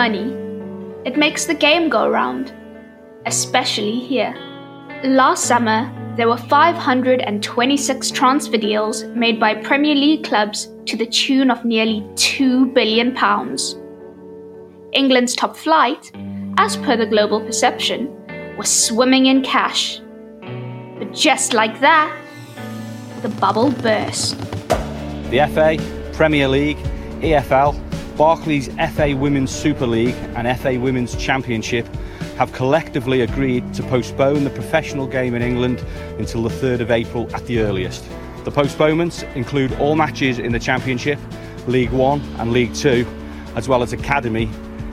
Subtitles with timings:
[0.00, 0.32] money.
[1.04, 2.54] It makes the game go round,
[3.26, 4.34] especially here.
[5.04, 5.80] Last summer,
[6.16, 12.00] there were 526 transfer deals made by Premier League clubs to the tune of nearly
[12.14, 13.08] £2 billion.
[14.94, 16.10] England's top flight,
[16.56, 18.00] as per the global perception,
[18.56, 20.00] was swimming in cash.
[20.98, 22.10] But just like that,
[23.20, 24.38] the bubble burst.
[25.30, 25.76] The FA,
[26.14, 26.78] Premier League,
[27.20, 27.89] EFL,
[28.20, 31.86] Barclays FA Women's Super League, and FA Women's Championship
[32.36, 35.82] have collectively agreed to postpone the professional game in England
[36.18, 38.04] until the 3rd of April at the earliest.
[38.44, 41.18] The postponements include all matches in the Championship,
[41.66, 43.06] League One and League Two,
[43.56, 44.50] as well as academy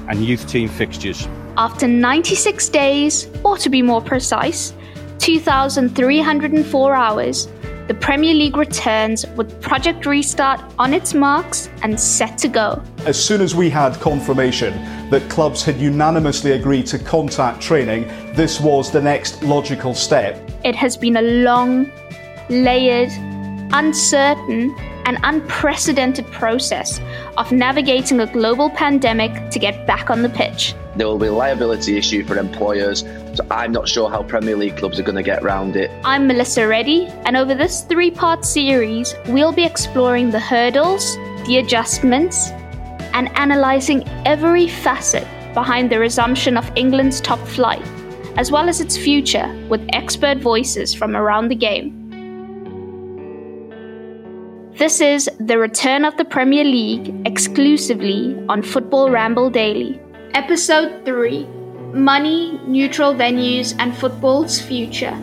[0.07, 1.27] and youth team fixtures.
[1.57, 4.73] After 96 days, or to be more precise,
[5.20, 7.49] 2,304 hours,
[7.88, 12.84] the Premier League returns with Project Restart on its marks and set to go.
[13.05, 14.74] As soon as we had confirmation
[15.10, 20.38] that clubs had unanimously agreed to contact training, this was the next logical step.
[20.65, 21.90] It has been a long,
[22.49, 23.12] layered,
[23.74, 26.99] uncertain, and unprecedented process
[27.38, 30.76] of navigating a global pandemic to get back on the pitch.
[30.98, 33.01] There will be a liability issue for employers,
[33.35, 35.91] so I'm not sure how Premier League clubs are going to get around it.
[36.03, 41.57] I'm Melissa Reddy, and over this three part series, we'll be exploring the hurdles, the
[41.59, 42.49] adjustments,
[43.13, 47.85] and analysing every facet behind the resumption of England's top flight,
[48.35, 51.93] as well as its future, with expert voices from around the game.
[54.79, 60.01] This is the return of the Premier League exclusively on Football Ramble Daily.
[60.38, 61.48] Episode 3
[61.93, 65.18] Money, Neutral Venues, and Football's Future.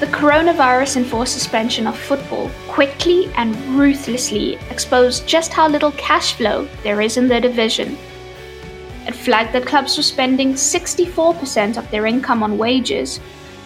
[0.00, 6.68] The coronavirus enforced suspension of football quickly and ruthlessly exposed just how little cash flow
[6.82, 7.96] there is in the division.
[9.06, 13.18] It flagged that clubs were spending 64% of their income on wages,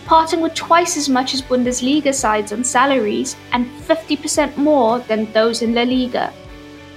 [0.05, 5.63] parting with twice as much as Bundesliga sides on salaries and 50% more than those
[5.63, 6.33] in La Liga.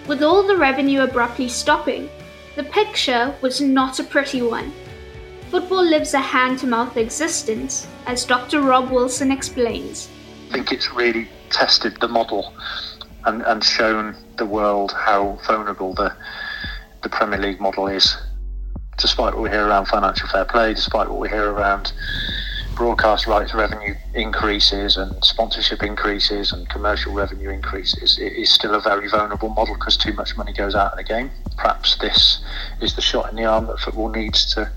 [0.07, 2.09] With all the revenue abruptly stopping,
[2.55, 4.73] the picture was not a pretty one.
[5.49, 8.61] Football lives a hand to mouth existence, as Dr.
[8.61, 10.09] Rob Wilson explains.
[10.49, 12.53] I think it's really tested the model
[13.25, 16.15] and, and shown the world how vulnerable the,
[17.03, 18.17] the Premier League model is.
[18.97, 21.93] Despite what we hear around financial fair play, despite what we hear around
[22.79, 28.79] broadcast rights revenue increases and sponsorship increases and commercial revenue increases, it is still a
[28.79, 31.29] very vulnerable model because too much money goes out of the game.
[31.57, 32.41] Perhaps this
[32.81, 34.71] is the shot in the arm that football needs to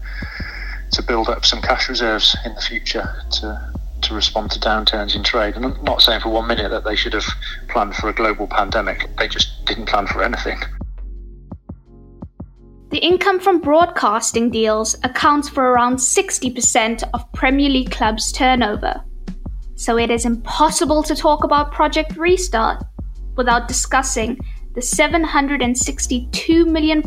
[0.90, 5.22] to build up some cash reserves in the future to to respond to downturns in
[5.22, 5.54] trade.
[5.54, 7.26] And I'm not saying for one minute that they should have
[7.68, 9.08] planned for a global pandemic.
[9.16, 10.58] They just didn't plan for anything.
[12.92, 19.02] The income from broadcasting deals accounts for around 60% of Premier League clubs' turnover.
[19.76, 22.84] So it is impossible to talk about Project Restart
[23.34, 24.38] without discussing
[24.74, 27.02] the £762 million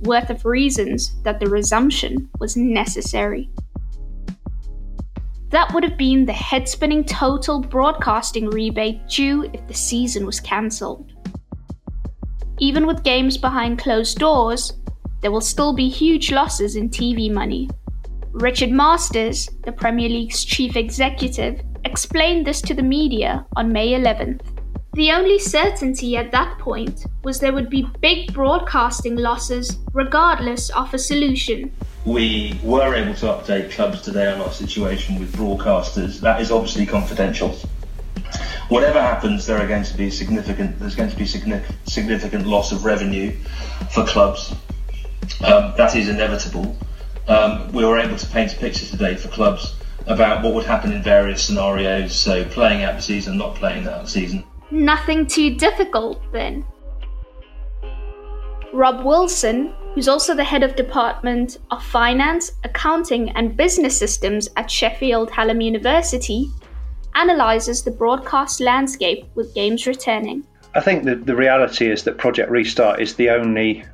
[0.00, 3.48] worth of reasons that the resumption was necessary.
[5.50, 10.40] That would have been the head spinning total broadcasting rebate due if the season was
[10.40, 11.12] cancelled.
[12.58, 14.72] Even with games behind closed doors,
[15.22, 17.70] there will still be huge losses in TV money.
[18.32, 24.40] Richard Masters, the Premier League's chief executive, explained this to the media on May 11th.
[24.94, 30.92] The only certainty at that point was there would be big broadcasting losses regardless of
[30.92, 31.72] a solution.
[32.04, 36.20] We were able to update clubs today on our situation with broadcasters.
[36.20, 37.56] That is obviously confidential.
[38.68, 40.78] Whatever happens, there are going to be significant.
[40.80, 43.32] There's going to be significant, loss of revenue
[43.92, 44.54] for clubs
[45.44, 46.76] um, that is inevitable.
[47.28, 49.74] Um, we were able to paint a picture today for clubs
[50.06, 54.02] about what would happen in various scenarios, so playing out the season, not playing out
[54.02, 54.44] the season.
[54.70, 56.64] Nothing too difficult, then.
[58.72, 64.70] Rob Wilson, who's also the head of Department of Finance, Accounting and Business Systems at
[64.70, 66.50] Sheffield Hallam University,
[67.14, 70.44] analyses the broadcast landscape with games returning.
[70.74, 73.84] I think the, the reality is that Project Restart is the only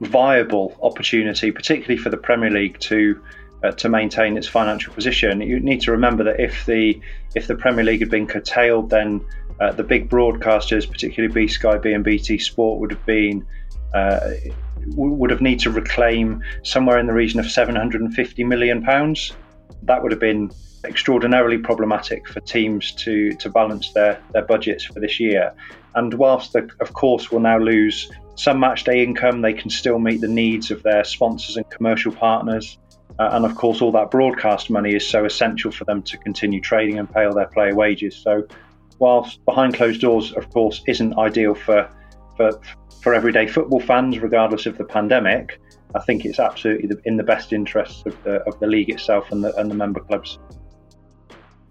[0.00, 3.20] viable opportunity, particularly for the Premier League to
[3.62, 5.40] uh, to maintain its financial position.
[5.40, 7.00] You need to remember that if the
[7.34, 9.24] if the Premier League had been curtailed, then
[9.60, 13.46] uh, the big broadcasters, particularly BSkyB and BT Sport, would have been
[13.94, 14.30] uh,
[14.96, 19.32] would have need to reclaim somewhere in the region of 750 million pounds.
[19.82, 20.50] That would have been
[20.84, 25.52] extraordinarily problematic for teams to to balance their their budgets for this year.
[25.94, 28.10] And whilst they, of course, we'll now lose
[28.40, 32.78] some matchday income, they can still meet the needs of their sponsors and commercial partners.
[33.18, 36.58] Uh, and of course, all that broadcast money is so essential for them to continue
[36.58, 38.16] trading and pay all their player wages.
[38.16, 38.46] So,
[38.98, 41.90] whilst behind closed doors, of course, isn't ideal for
[42.38, 42.58] for,
[43.02, 45.60] for everyday football fans, regardless of the pandemic,
[45.94, 49.44] I think it's absolutely in the best interests of the, of the league itself and
[49.44, 50.38] the, and the member clubs.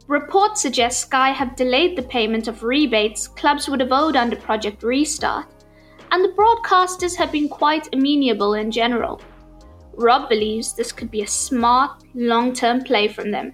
[0.07, 4.83] Reports suggest Sky have delayed the payment of rebates clubs would have owed under Project
[4.83, 5.48] Restart,
[6.11, 9.21] and the broadcasters have been quite amenable in general.
[9.94, 13.53] Rob believes this could be a smart, long term play from them.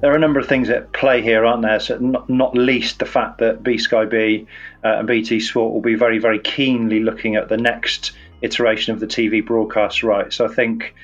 [0.00, 1.78] There are a number of things at play here, aren't there?
[1.78, 4.46] So not, not least the fact that BSkyB
[4.84, 8.12] uh, and BT Sport will be very, very keenly looking at the next
[8.42, 10.36] iteration of the TV broadcast rights.
[10.36, 10.94] So I think,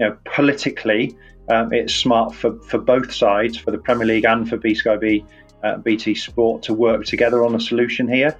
[0.00, 1.16] you know, politically,
[1.48, 5.24] um, it's smart for, for both sides, for the Premier League and for BSkyB,
[5.62, 8.36] uh, BT Sport, to work together on a solution here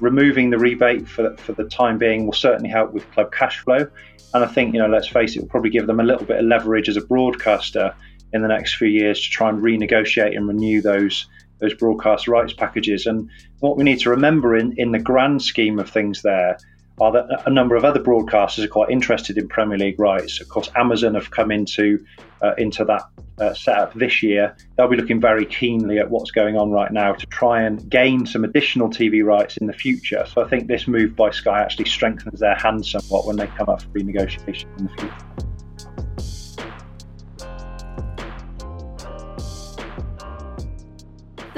[0.00, 3.86] removing the rebate for, for the time being will certainly help with club cash flow.
[4.34, 6.38] And I think, you know, let's face it, will probably give them a little bit
[6.38, 7.94] of leverage as a broadcaster
[8.32, 11.26] in the next few years to try and renegotiate and renew those
[11.60, 13.06] those broadcast rights packages.
[13.06, 13.28] And
[13.58, 16.56] what we need to remember in, in the grand scheme of things there
[17.00, 20.40] a number of other broadcasters are quite interested in Premier League rights.
[20.40, 22.04] Of course, Amazon have come into
[22.42, 23.02] uh, into that
[23.40, 24.56] uh, setup this year.
[24.76, 28.26] They'll be looking very keenly at what's going on right now to try and gain
[28.26, 30.24] some additional TV rights in the future.
[30.32, 33.68] So I think this move by Sky actually strengthens their hand somewhat when they come
[33.68, 35.47] up for renegotiation in the future.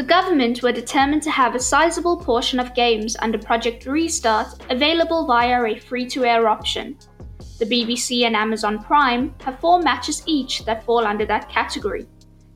[0.00, 5.26] The government were determined to have a sizable portion of games under Project Restart available
[5.26, 6.96] via a free to air option.
[7.58, 12.06] The BBC and Amazon Prime have four matches each that fall under that category.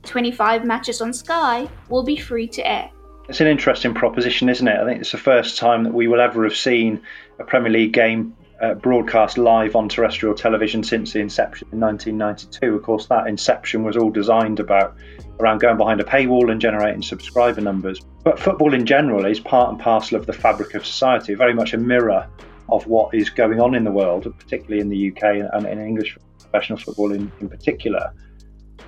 [0.04, 2.88] 25 matches on Sky will be free to air.
[3.28, 4.80] It's an interesting proposition, isn't it?
[4.80, 7.02] I think it's the first time that we will ever have seen
[7.38, 12.74] a Premier League game uh, broadcast live on terrestrial television since the inception in 1992.
[12.74, 14.96] Of course, that inception was all designed about
[15.40, 18.00] around going behind a paywall and generating subscriber numbers.
[18.22, 21.72] But football in general is part and parcel of the fabric of society, very much
[21.72, 22.28] a mirror
[22.70, 26.16] of what is going on in the world, particularly in the UK and in English
[26.38, 28.12] professional football in, in particular.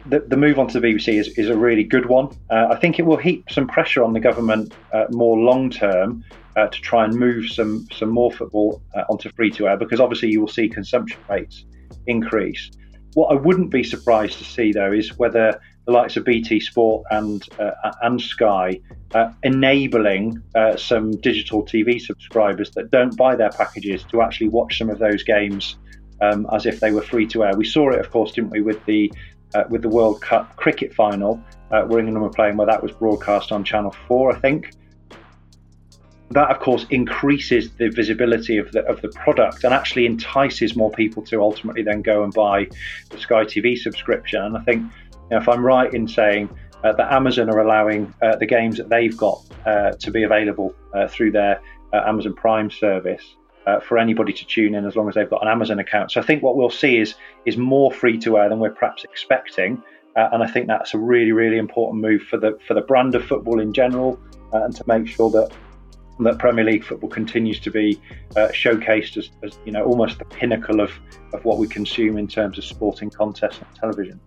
[0.06, 2.28] The, the, move on to the BBC is, is a really good one.
[2.48, 6.24] Uh, I think it will heap some pressure on the government uh, more long term
[6.56, 10.00] uh, to try and move some some more football uh, onto free to air because
[10.00, 11.64] obviously you will see consumption rates
[12.06, 12.70] increase.
[13.14, 17.04] What I wouldn't be surprised to see though is whether the likes of BT Sport
[17.10, 18.80] and uh, and Sky
[19.14, 24.78] uh, enabling uh, some digital TV subscribers that don't buy their packages to actually watch
[24.78, 25.76] some of those games
[26.20, 27.56] um, as if they were free to air.
[27.56, 29.12] We saw it, of course, didn't we, with the
[29.54, 31.40] uh, with the World Cup cricket final
[31.70, 34.72] uh, where England were playing, where that was broadcast on Channel Four, I think.
[36.32, 40.90] That, of course, increases the visibility of the of the product and actually entices more
[40.90, 42.66] people to ultimately then go and buy
[43.10, 44.42] the Sky TV subscription.
[44.42, 44.90] And I think
[45.30, 46.48] know, if I'm right in saying
[46.84, 50.74] uh, that Amazon are allowing uh, the games that they've got uh, to be available
[50.94, 51.60] uh, through their
[51.92, 53.36] uh, Amazon Prime service
[53.66, 56.12] uh, for anybody to tune in as long as they've got an Amazon account.
[56.12, 57.14] So I think what we'll see is
[57.44, 59.82] is more free to air than we're perhaps expecting,
[60.14, 63.24] and I think that's a really really important move for the for the brand of
[63.24, 64.20] football in general,
[64.52, 65.50] and to make sure that
[66.20, 68.00] that Premier League football continues to be
[68.36, 70.90] uh, showcased as, as, you know almost the pinnacle of,
[71.32, 74.20] of what we consume in terms of sporting contests on television.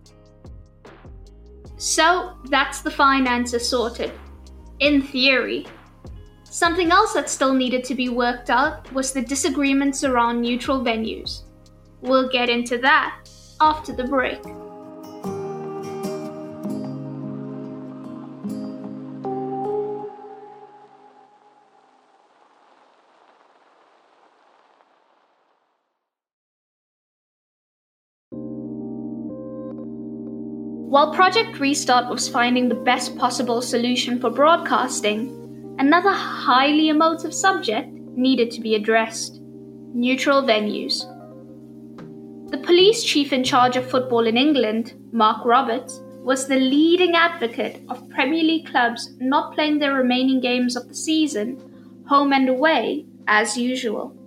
[1.80, 4.12] So that's the finances sorted.
[4.80, 5.66] In theory.
[6.44, 11.44] Something else that still needed to be worked out was the disagreements around neutral venues.
[12.02, 13.16] We'll get into that
[13.62, 14.42] after the break.
[30.90, 37.92] While Project Restart was finding the best possible solution for broadcasting, another highly emotive subject
[38.16, 39.40] needed to be addressed
[39.94, 41.06] neutral venues.
[42.50, 47.80] The police chief in charge of football in England, Mark Roberts, was the leading advocate
[47.88, 53.06] of Premier League clubs not playing their remaining games of the season, home and away,
[53.28, 54.19] as usual.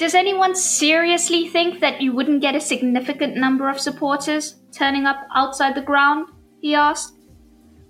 [0.00, 5.26] Does anyone seriously think that you wouldn't get a significant number of supporters turning up
[5.34, 6.26] outside the ground?
[6.62, 7.18] He asked.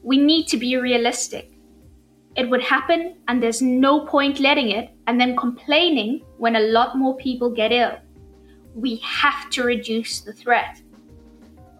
[0.02, 1.52] We need to be realistic.
[2.35, 6.99] It would happen, and there's no point letting it and then complaining when a lot
[6.99, 7.97] more people get ill.
[8.75, 10.83] We have to reduce the threat.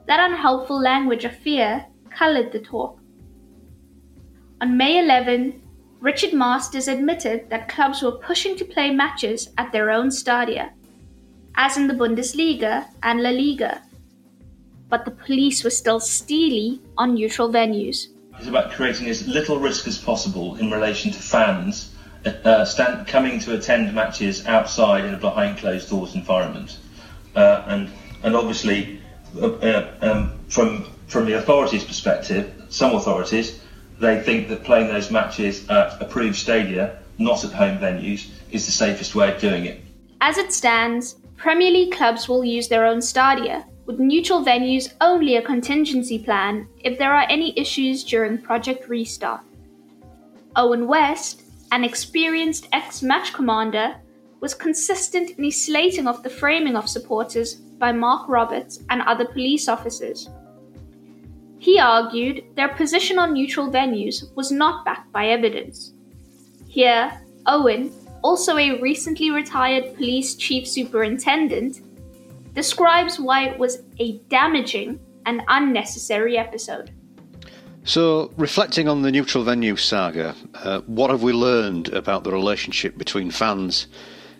[0.07, 3.01] That unhelpful language of fear colored the talk.
[4.61, 5.61] On May 11,
[6.01, 10.73] Richard Masters admitted that clubs were pushing to play matches at their own stadia,
[11.57, 13.83] as in the Bundesliga and La Liga.
[14.89, 18.07] But the police were still steely on neutral venues.
[18.39, 23.39] It's about creating as little risk as possible in relation to fans uh, stand, coming
[23.41, 26.79] to attend matches outside in a behind closed doors environment.
[27.37, 27.91] Uh, and,
[28.23, 28.99] and obviously,
[29.37, 33.61] uh, uh um, from, from the authorities' perspective, some authorities,
[34.01, 38.73] they think that playing those matches at approved stadia, not at home venues, is the
[38.73, 39.81] safest way of doing it.
[40.23, 45.37] As it stands, Premier League clubs will use their own stadia, with neutral venues only
[45.37, 49.43] a contingency plan if there are any issues during Project Restart.
[50.57, 51.43] Owen West,
[51.73, 53.97] an experienced ex match commander,
[54.41, 59.27] was consistent in his slating of the framing of supporters by Mark Roberts and other
[59.27, 60.29] police officers.
[61.61, 65.93] He argued their position on neutral venues was not backed by evidence.
[66.69, 67.13] Here,
[67.45, 71.83] Owen, also a recently retired police chief superintendent,
[72.55, 76.93] describes why it was a damaging and unnecessary episode.
[77.85, 82.97] So, reflecting on the neutral venue saga, uh, what have we learned about the relationship
[82.97, 83.87] between fans,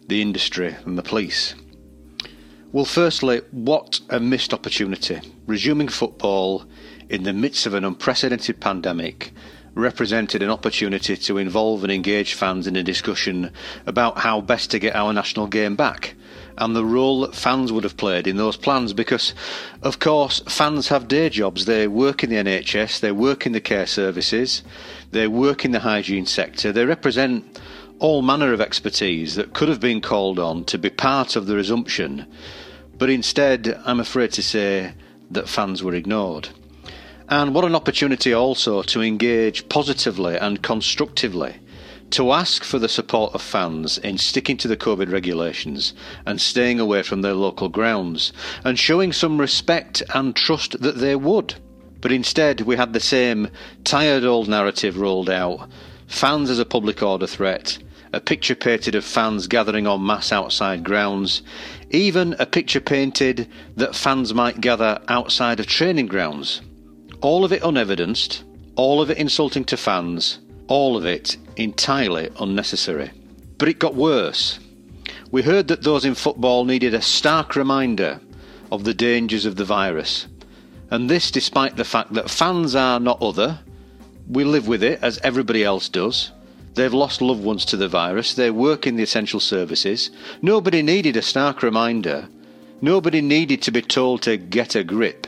[0.09, 1.55] the industry, and the police?
[2.73, 5.21] Well, firstly, what a missed opportunity.
[5.47, 6.65] Resuming football
[7.11, 9.33] in the midst of an unprecedented pandemic
[9.75, 13.53] represented an opportunity to involve and engage fans in a discussion
[13.87, 16.15] about how best to get our national game back
[16.59, 19.35] and the role that fans would have played in those plans because,
[19.83, 21.65] of course, fans have day jobs.
[21.65, 24.63] They work in the NHS, they work in the care services,
[25.11, 27.61] they work in the hygiene sector, they represent
[27.99, 31.57] all manner of expertise that could have been called on to be part of the
[31.57, 32.27] resumption,
[32.99, 34.93] but instead, I'm afraid to say
[35.31, 36.51] that fans were ignored.
[37.31, 41.55] And what an opportunity also to engage positively and constructively,
[42.11, 45.95] to ask for the support of fans in sticking to the COVID regulations
[46.27, 48.33] and staying away from their local grounds,
[48.65, 51.55] and showing some respect and trust that they would.
[52.01, 53.47] But instead, we had the same
[53.85, 55.69] tired old narrative rolled out
[56.09, 57.79] fans as a public order threat,
[58.13, 61.43] a picture painted of fans gathering en masse outside grounds,
[61.91, 63.47] even a picture painted
[63.77, 66.61] that fans might gather outside of training grounds.
[67.21, 68.45] All of it unevidenced,
[68.77, 73.11] all of it insulting to fans, all of it entirely unnecessary.
[73.59, 74.59] But it got worse.
[75.31, 78.21] We heard that those in football needed a stark reminder
[78.73, 80.27] of the dangers of the virus.
[80.91, 83.61] And this despite the fact that fans are not other.
[84.29, 86.33] We live with it as everybody else does.
[86.75, 88.35] They've lost loved ones to the virus.
[88.35, 90.11] They work in the essential services.
[90.41, 92.29] Nobody needed a stark reminder.
[92.81, 95.27] Nobody needed to be told to get a grip.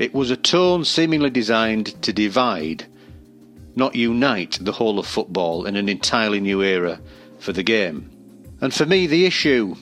[0.00, 2.86] It was a tone seemingly designed to divide,
[3.76, 6.98] not unite the whole of football in an entirely new era
[7.38, 8.10] for the game.
[8.62, 9.76] And for me, the issue,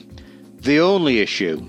[0.57, 1.65] the only issue,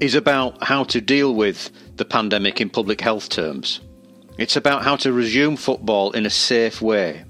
[0.00, 3.80] is about how to deal with the pandemic in public health terms.
[4.36, 7.24] It's about how to resume football in a safe way.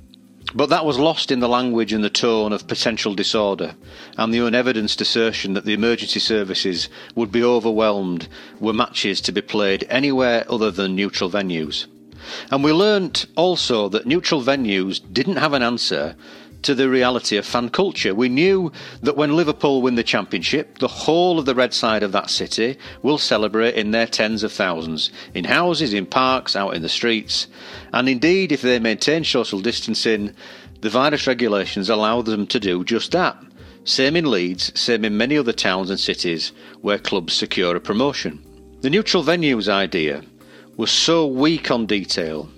[0.52, 3.74] But that was lost in the language and the tone of potential disorder,
[4.18, 8.28] and the unevidenced assertion that the emergency services would be overwhelmed
[8.60, 11.86] were matches to be played anywhere other than neutral venues.
[12.50, 16.16] And we learnt also that neutral venues didn't have an answer
[16.64, 18.14] to the reality of fan culture.
[18.14, 22.12] We knew that when Liverpool win the championship, the whole of the red side of
[22.12, 26.82] that city will celebrate in their tens of thousands, in houses, in parks, out in
[26.82, 27.46] the streets.
[27.92, 30.34] And indeed, if they maintain social distancing,
[30.80, 33.36] the virus regulations allow them to do just that.
[33.84, 38.42] Same in Leeds, same in many other towns and cities where clubs secure a promotion.
[38.80, 40.22] The neutral venues idea
[40.76, 42.48] was so weak on detail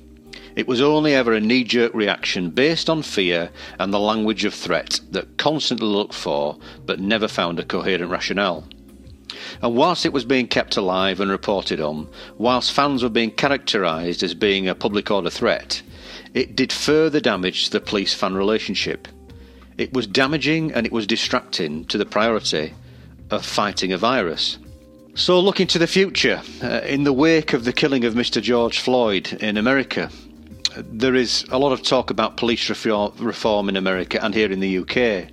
[0.57, 4.55] it was only ever a knee jerk reaction based on fear and the language of
[4.55, 8.67] threat that constantly looked for but never found a coherent rationale.
[9.61, 12.09] And whilst it was being kept alive and reported on,
[12.39, 15.83] whilst fans were being characterised as being a public order threat,
[16.33, 19.09] it did further damage to the police fan relationship.
[19.77, 22.73] It was damaging and it was distracting to the priority
[23.31, 24.59] of fighting a virus.
[25.15, 28.41] So, looking to the future, uh, in the wake of the killing of Mr.
[28.41, 30.11] George Floyd in America,
[30.77, 34.79] there is a lot of talk about police reform in America and here in the
[34.79, 35.31] UK.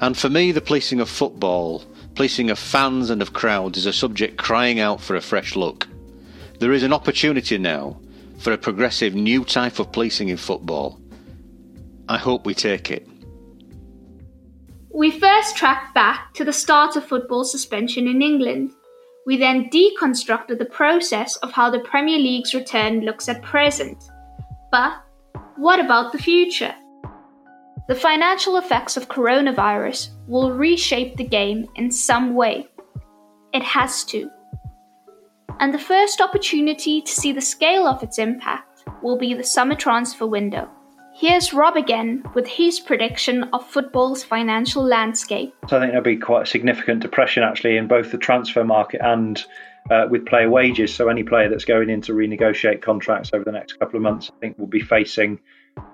[0.00, 3.92] And for me, the policing of football, policing of fans and of crowds is a
[3.92, 5.88] subject crying out for a fresh look.
[6.60, 8.00] There is an opportunity now
[8.38, 11.00] for a progressive new type of policing in football.
[12.08, 13.08] I hope we take it.
[14.92, 18.72] We first tracked back to the start of football suspension in England.
[19.26, 23.98] We then deconstructed the process of how the Premier League's return looks at present.
[24.74, 25.04] But
[25.54, 26.74] what about the future?
[27.86, 32.66] The financial effects of coronavirus will reshape the game in some way.
[33.52, 34.28] It has to.
[35.60, 39.76] And the first opportunity to see the scale of its impact will be the summer
[39.76, 40.68] transfer window.
[41.14, 45.54] Here's Rob again with his prediction of football's financial landscape.
[45.68, 49.00] So I think there'll be quite a significant depression actually in both the transfer market
[49.04, 49.40] and
[49.90, 50.94] uh, with player wages.
[50.94, 54.30] So any player that's going in to renegotiate contracts over the next couple of months,
[54.34, 55.40] I think will be facing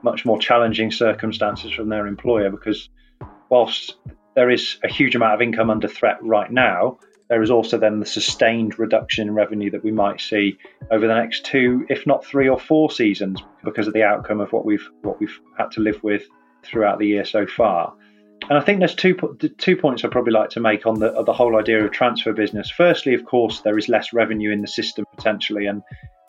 [0.03, 2.89] much more challenging circumstances from their employer because
[3.49, 3.97] whilst
[4.35, 8.01] there is a huge amount of income under threat right now, there is also then
[8.01, 10.59] the sustained reduction in revenue that we might see
[10.91, 14.53] over the next two, if not three or four seasons, because of the outcome of
[14.53, 16.25] what we've what we've had to live with
[16.65, 17.95] throughout the year so far.
[18.49, 19.15] And I think there's two
[19.59, 22.71] two points I'd probably like to make on the the whole idea of transfer business.
[22.71, 25.83] Firstly, of course, there is less revenue in the system potentially, and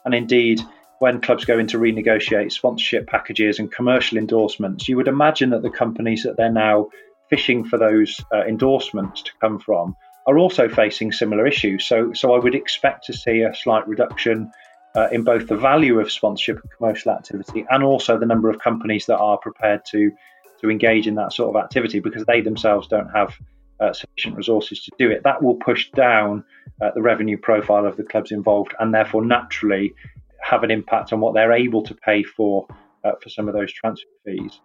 [0.06, 0.62] and indeed
[1.00, 5.64] when clubs go in to renegotiate sponsorship packages and commercial endorsements, you would imagine that
[5.64, 6.88] the companies that they're now
[7.28, 9.96] fishing for those uh, endorsements to come from
[10.28, 11.88] are also facing similar issues.
[11.88, 14.52] So, so I would expect to see a slight reduction
[14.96, 18.60] uh, in both the value of sponsorship and commercial activity, and also the number of
[18.60, 20.12] companies that are prepared to
[20.62, 23.34] to engage in that sort of activity because they themselves don't have
[23.80, 25.24] uh, sufficient resources to do it.
[25.24, 26.44] That will push down
[26.82, 29.94] uh, the revenue profile of the clubs involved, and therefore naturally
[30.42, 32.68] have an impact on what they're able to pay for
[33.04, 34.60] uh, for some of those transfer fees.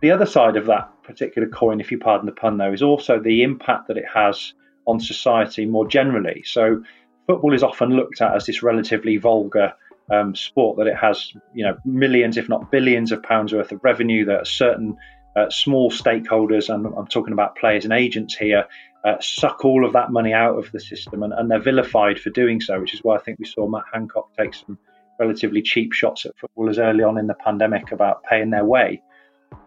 [0.00, 3.20] The other side of that particular coin, if you pardon the pun, though, is also
[3.20, 4.52] the impact that it has
[4.86, 6.42] on society more generally.
[6.44, 6.82] So,
[7.26, 9.72] football is often looked at as this relatively vulgar
[10.10, 13.82] um, sport that it has, you know, millions, if not billions, of pounds worth of
[13.84, 14.24] revenue.
[14.24, 14.96] That certain
[15.36, 18.66] uh, small stakeholders, and I'm talking about players and agents here,
[19.04, 22.30] uh, suck all of that money out of the system, and, and, they're vilified for
[22.30, 22.78] doing so.
[22.80, 24.78] Which is why I think we saw Matt Hancock take some
[25.18, 29.02] relatively cheap shots at footballers early on in the pandemic about paying their way,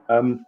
[0.10, 0.46] um,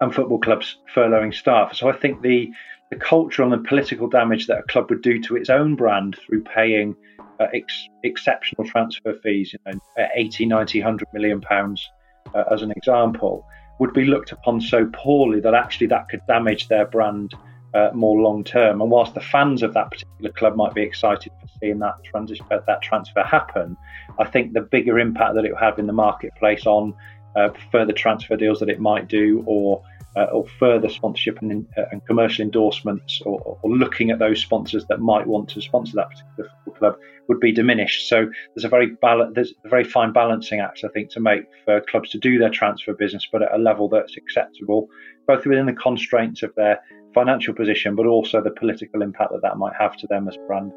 [0.00, 1.74] and football clubs furloughing staff.
[1.74, 2.50] So I think the
[2.90, 6.42] the cultural and political damage that a club would do to its own brand through
[6.42, 6.94] paying
[7.40, 11.88] uh, ex- exceptional transfer fees, you know, 80, 90, 100 million pounds,
[12.34, 13.46] uh, as an example,
[13.78, 17.34] would be looked upon so poorly that actually that could damage their brand
[17.74, 18.80] uh, more long term.
[18.80, 22.46] And whilst the fans of that particular club might be excited for seeing that transition,
[22.50, 23.76] uh, that transfer happen,
[24.18, 26.94] I think the bigger impact that it would have in the marketplace on
[27.36, 29.82] uh, further transfer deals that it might do, or
[30.16, 34.84] uh, or further sponsorship and, uh, and commercial endorsements or, or, looking at those sponsors
[34.86, 36.96] that might want to sponsor that particular football club
[37.28, 38.08] would be diminished.
[38.08, 41.44] So there's a very bal- there's a very fine balancing act I think to make
[41.64, 44.88] for clubs to do their transfer business, but at a level that's acceptable,
[45.26, 46.80] both within the constraints of their
[47.14, 50.72] financial position, but also the political impact that that might have to them as brand.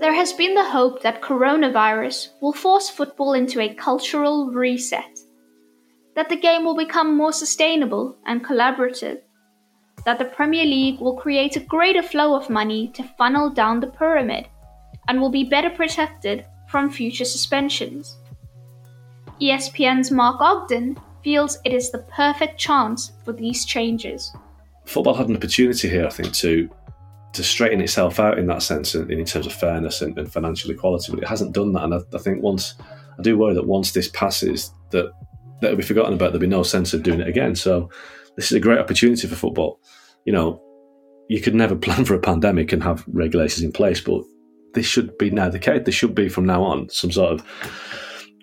[0.00, 5.11] There has been the hope that coronavirus will force football into a cultural reset
[6.14, 9.20] that the game will become more sustainable and collaborative,
[10.04, 13.86] that the Premier League will create a greater flow of money to funnel down the
[13.86, 14.46] pyramid,
[15.08, 18.16] and will be better protected from future suspensions.
[19.40, 24.32] ESPN's Mark Ogden feels it is the perfect chance for these changes.
[24.84, 26.68] Football had an opportunity here, I think, to
[27.32, 30.70] to straighten itself out in that sense, in, in terms of fairness and, and, financial
[30.70, 31.84] equality, but it hasn't done that.
[31.84, 32.74] And I, I think once
[33.18, 35.12] I do worry that once this passes, that
[35.62, 36.32] that'll be forgotten about.
[36.32, 37.54] There'll be no sense of doing it again.
[37.54, 37.88] So
[38.36, 39.80] this is a great opportunity for football.
[40.26, 40.62] You know,
[41.28, 44.22] you could never plan for a pandemic and have regulations in place, but
[44.74, 45.82] this should be now the case.
[45.84, 47.46] There should be from now on some sort of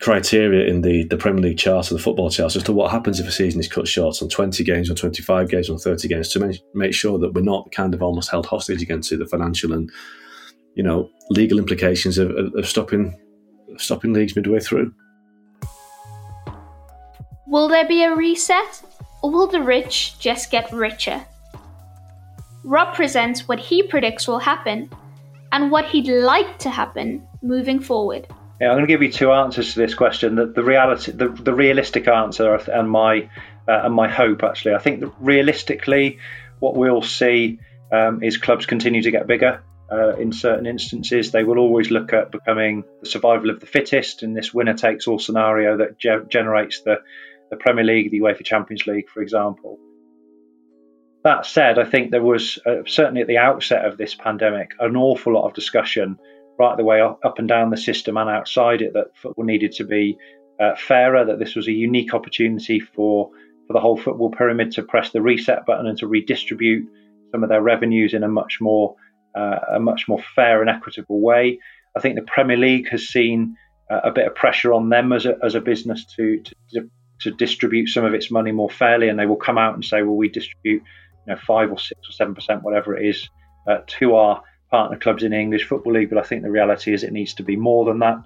[0.01, 3.19] criteria in the, the Premier League chart or the football chart as to what happens
[3.19, 6.29] if a season is cut short on 20 games, on 25 games, on 30 games
[6.29, 9.25] to make, make sure that we're not kind of almost held hostage again to the
[9.25, 9.91] financial and,
[10.75, 13.13] you know, legal implications of, of stopping
[13.77, 14.93] stopping leagues midway through.
[17.49, 18.83] Will there be a reset,
[19.23, 21.25] or will the rich just get richer?
[22.63, 24.91] Rob presents what he predicts will happen
[25.51, 28.27] and what he'd like to happen moving forward.
[28.61, 30.35] Yeah, I'm going to give you two answers to this question.
[30.35, 33.29] The, the reality, the, the realistic answer, and my
[33.67, 34.75] uh, and my hope actually.
[34.75, 36.19] I think realistically,
[36.59, 37.59] what we'll see
[37.91, 39.63] um, is clubs continue to get bigger.
[39.91, 44.21] Uh, in certain instances, they will always look at becoming the survival of the fittest
[44.21, 46.97] in this winner takes all scenario that ge- generates the
[47.49, 49.77] the Premier League, the UEFA Champions League, for example.
[51.23, 54.95] That said, I think there was uh, certainly at the outset of this pandemic an
[54.95, 56.17] awful lot of discussion
[56.57, 59.71] right the way up, up and down the system and outside it that football needed
[59.73, 60.17] to be
[60.59, 63.29] uh, fairer, that this was a unique opportunity for,
[63.67, 66.87] for the whole football pyramid to press the reset button and to redistribute
[67.31, 68.95] some of their revenues in a much more
[69.35, 71.59] uh, a much more fair and equitable way.
[71.95, 73.55] I think the Premier League has seen
[73.89, 77.31] uh, a bit of pressure on them as a, as a business to, to, to
[77.31, 80.15] distribute some of its money more fairly, and they will come out and say, well,
[80.15, 80.83] we distribute
[81.27, 83.29] you know five or six or seven percent, whatever it is,
[83.67, 86.09] uh, to our partner clubs in the English Football League.
[86.09, 88.17] But I think the reality is it needs to be more than that.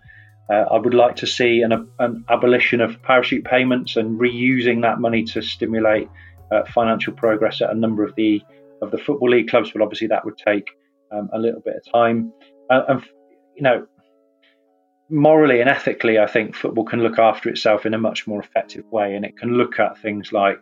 [0.49, 4.99] Uh, I would like to see an, an, abolition of parachute payments and reusing that
[4.99, 6.10] money to stimulate
[6.51, 8.41] uh, financial progress at a number of the
[8.82, 9.71] of the football league clubs.
[9.71, 10.67] But obviously, that would take
[11.12, 12.34] um, a little bit of time.
[12.69, 13.03] Uh, and
[13.56, 13.88] you know,
[15.10, 18.86] morally and ethically, I think football can look after itself in a much more effective
[18.92, 20.60] way, and it can look at things like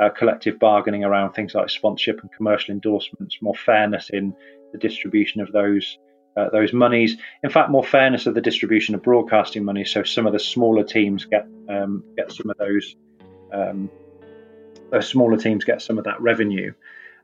[0.00, 4.34] uh, collective bargaining around things like sponsorship and commercial endorsements, more fairness in
[4.72, 5.98] the distribution of those
[6.36, 7.16] uh, those monies.
[7.44, 10.84] In fact, more fairness of the distribution of broadcasting money, so some of the smaller
[10.84, 12.96] teams get um, get some of those
[13.52, 13.90] um,
[14.90, 16.72] those smaller teams get some of that revenue.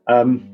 [0.07, 0.49] Um,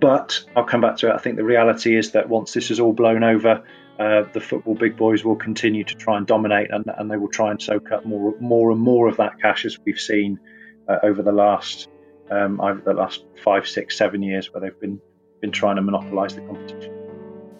[0.00, 1.14] but I'll come back to it.
[1.14, 3.64] I think the reality is that once this is all blown over,
[3.98, 7.28] uh, the football big boys will continue to try and dominate, and, and, they will
[7.28, 10.38] try and soak up more, more and more of that cash, as we've seen
[10.88, 11.88] uh, over the last
[12.30, 15.00] um, over the last five, six, seven years, where they've been
[15.40, 16.92] been trying to monopolise the competition.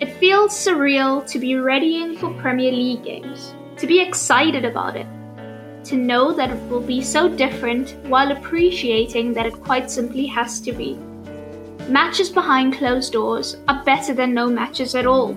[0.01, 5.07] It feels surreal to be readying for Premier League games, to be excited about it,
[5.85, 10.61] to know that it will be so different while appreciating that it quite simply has
[10.62, 10.99] to be.
[11.88, 15.37] Matches behind closed doors are better than no matches at all.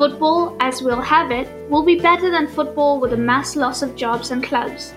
[0.00, 3.96] Football, as we'll have it, will be better than football with a mass loss of
[3.96, 4.94] jobs and clubs.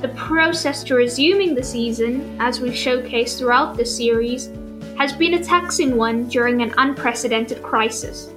[0.00, 4.50] The process to resuming the season, as we've showcased throughout this series,
[4.98, 8.32] has been a taxing one during an unprecedented crisis.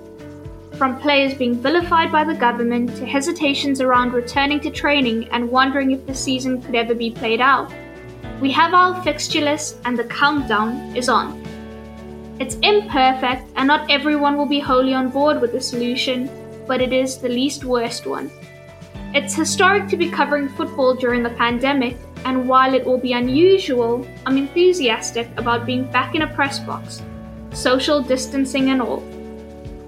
[0.77, 5.89] From players being vilified by the government to hesitations around returning to training and wondering
[5.89, 7.73] if the season could ever be played out,
[8.39, 11.38] we have our fixture list and the countdown is on.
[12.39, 16.29] It's imperfect and not everyone will be wholly on board with the solution,
[16.65, 18.31] but it is the least worst one.
[19.13, 24.07] It's historic to be covering football during the pandemic and while it will be unusual,
[24.25, 27.01] I'm enthusiastic about being back in a press box,
[27.51, 29.03] social distancing and all.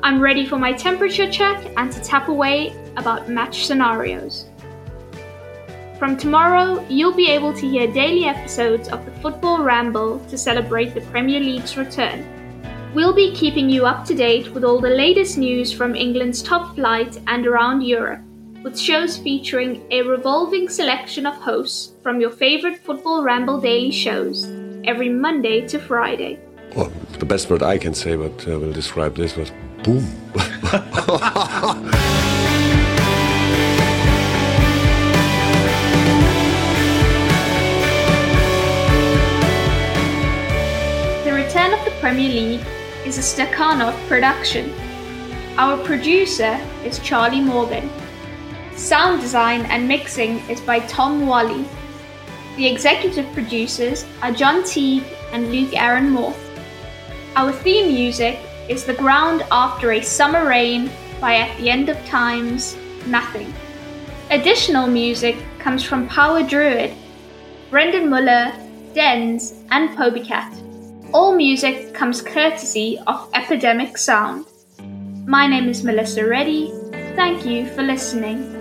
[0.04, 4.48] I'm ready for my temperature check and to tap away about match scenarios.
[5.98, 10.94] From tomorrow, you'll be able to hear daily episodes of the Football Ramble to celebrate
[10.94, 12.41] the Premier League's return.
[12.94, 16.76] We'll be keeping you up to date with all the latest news from England's top
[16.76, 18.20] flight and around Europe
[18.64, 24.44] with shows featuring a revolving selection of hosts from your favorite Football Ramble daily shows
[24.84, 26.38] every Monday to Friday.
[26.76, 29.52] Well, the best word I can say, but uh, will describe this was
[29.84, 30.06] boom.
[41.24, 42.62] the return of the Premier League
[43.12, 44.74] is a Stakhanov production.
[45.58, 47.90] Our producer is Charlie Morgan.
[48.78, 51.66] Sound design and mixing is by Tom Wally.
[52.56, 56.34] The executive producers are John Teague and Luke Aaron Moore.
[57.36, 61.98] Our theme music is The Ground After a Summer Rain by At the End of
[62.06, 63.54] Times, Nothing.
[64.30, 66.94] Additional music comes from Power Druid,
[67.70, 68.54] Brendan Muller,
[68.94, 70.71] Dens, and Pobycat.
[71.14, 74.46] All music comes courtesy of Epidemic Sound.
[75.28, 76.72] My name is Melissa Reddy.
[77.16, 78.61] Thank you for listening.